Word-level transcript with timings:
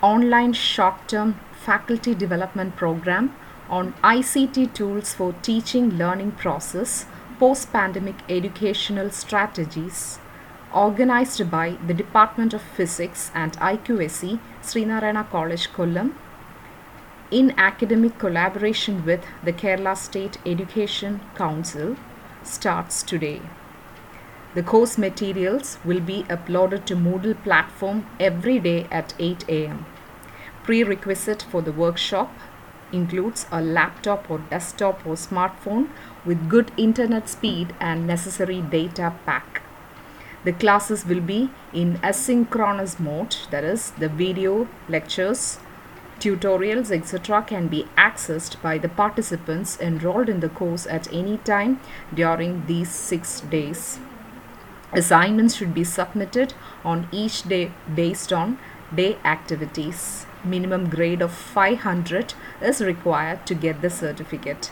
online 0.00 0.52
short-term 0.52 1.40
faculty 1.64 2.14
development 2.14 2.76
program 2.76 3.34
on 3.68 3.92
ICT 4.04 4.72
tools 4.72 5.12
for 5.12 5.32
teaching 5.42 5.90
learning 5.98 6.30
process 6.32 7.04
post-pandemic 7.38 8.14
educational 8.28 9.10
strategies 9.10 10.20
organized 10.72 11.50
by 11.50 11.76
the 11.86 11.94
Department 11.94 12.54
of 12.54 12.62
Physics 12.62 13.30
and 13.34 13.52
IQSC 13.58 14.38
Srinarayana 14.62 15.28
College 15.30 15.68
Kollam 15.72 16.14
in 17.30 17.52
academic 17.58 18.18
collaboration 18.18 19.04
with 19.04 19.24
the 19.42 19.52
Kerala 19.52 19.96
State 19.96 20.38
Education 20.46 21.20
Council 21.34 21.96
starts 22.44 23.02
today. 23.02 23.40
The 24.54 24.62
course 24.62 24.96
materials 24.96 25.78
will 25.84 26.00
be 26.00 26.24
uploaded 26.24 26.86
to 26.86 26.96
Moodle 26.96 27.40
platform 27.44 28.06
every 28.18 28.58
day 28.58 28.86
at 28.90 29.14
8 29.18 29.48
am. 29.48 29.84
Prerequisite 30.68 31.44
for 31.50 31.62
the 31.62 31.72
workshop 31.72 32.30
includes 32.92 33.46
a 33.50 33.62
laptop 33.62 34.30
or 34.30 34.36
desktop 34.50 35.06
or 35.06 35.14
smartphone 35.14 35.88
with 36.26 36.46
good 36.46 36.72
internet 36.76 37.26
speed 37.26 37.74
and 37.80 38.06
necessary 38.06 38.60
data 38.60 39.14
pack. 39.24 39.62
The 40.44 40.52
classes 40.52 41.06
will 41.06 41.22
be 41.22 41.50
in 41.72 41.94
asynchronous 42.02 43.00
mode, 43.00 43.34
that 43.50 43.64
is, 43.64 43.92
the 43.92 44.10
video 44.10 44.68
lectures, 44.90 45.58
tutorials, 46.20 46.90
etc., 46.90 47.40
can 47.40 47.68
be 47.68 47.84
accessed 47.96 48.60
by 48.60 48.76
the 48.76 48.90
participants 48.90 49.80
enrolled 49.80 50.28
in 50.28 50.40
the 50.40 50.50
course 50.50 50.86
at 50.86 51.10
any 51.10 51.38
time 51.38 51.80
during 52.12 52.66
these 52.66 52.90
six 52.90 53.40
days. 53.40 54.00
Assignments 54.92 55.54
should 55.54 55.72
be 55.72 55.84
submitted 55.84 56.52
on 56.84 57.08
each 57.10 57.44
day 57.44 57.72
based 57.94 58.34
on 58.34 58.58
day 58.94 59.18
activities. 59.24 60.26
Minimum 60.44 60.88
grade 60.88 61.20
of 61.22 61.32
500 61.32 62.34
is 62.60 62.80
required 62.80 63.46
to 63.46 63.54
get 63.54 63.80
the 63.82 63.90
certificate. 63.90 64.70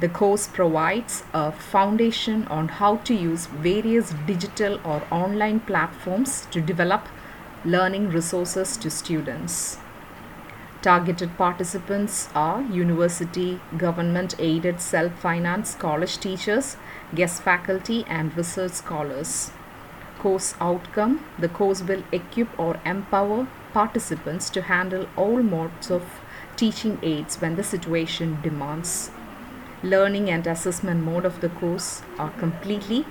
The 0.00 0.08
course 0.08 0.46
provides 0.46 1.24
a 1.34 1.50
foundation 1.50 2.46
on 2.46 2.68
how 2.68 2.96
to 2.98 3.14
use 3.14 3.46
various 3.46 4.14
digital 4.26 4.80
or 4.84 5.02
online 5.10 5.60
platforms 5.60 6.46
to 6.52 6.60
develop 6.60 7.08
learning 7.64 8.10
resources 8.10 8.76
to 8.76 8.90
students. 8.90 9.78
Targeted 10.82 11.36
participants 11.36 12.28
are 12.36 12.62
university, 12.62 13.60
government 13.76 14.36
aided 14.38 14.80
self 14.80 15.12
financed 15.18 15.80
college 15.80 16.18
teachers, 16.18 16.76
guest 17.12 17.42
faculty, 17.42 18.04
and 18.06 18.36
research 18.36 18.72
scholars. 18.72 19.50
Course 20.18 20.54
outcome 20.60 21.24
The 21.38 21.48
course 21.48 21.82
will 21.82 22.02
equip 22.12 22.58
or 22.58 22.80
empower 22.84 23.46
participants 23.72 24.50
to 24.50 24.62
handle 24.62 25.06
all 25.16 25.42
modes 25.42 25.90
of 25.90 26.20
teaching 26.56 26.98
aids 27.02 27.36
when 27.40 27.54
the 27.54 27.62
situation 27.62 28.38
demands. 28.42 29.10
Learning 29.82 30.28
and 30.28 30.46
assessment 30.46 31.04
mode 31.04 31.24
of 31.24 31.40
the 31.40 31.48
course 31.48 32.02
are 32.18 32.30
completely 32.30 33.06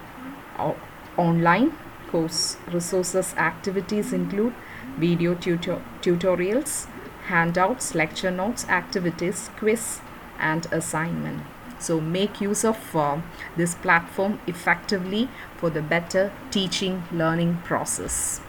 online. 1.17 1.71
Course 2.11 2.57
resources 2.71 3.33
activities 3.35 4.11
include 4.13 4.53
video 4.97 5.33
tutor- 5.35 5.81
tutorials, 6.01 6.87
handouts, 7.27 7.95
lecture 7.95 8.31
notes, 8.31 8.67
activities, 8.67 9.49
quiz, 9.57 10.01
and 10.39 10.67
assignment. 10.71 11.43
So 11.79 11.99
make 11.99 12.41
use 12.41 12.65
of 12.65 12.95
uh, 12.95 13.21
this 13.55 13.75
platform 13.75 14.39
effectively 14.47 15.29
for 15.57 15.69
the 15.69 15.81
better 15.81 16.31
teaching 16.51 17.03
learning 17.11 17.61
process. 17.63 18.41